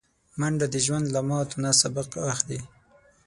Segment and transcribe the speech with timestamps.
[0.39, 2.59] منډه د ژوند له ماتو نه سبق اخلي